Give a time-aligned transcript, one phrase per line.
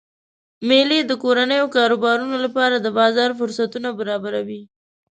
[0.67, 4.61] میلې د کورنیو کاروبارونو لپاره د بازار فرصتونه برابروي.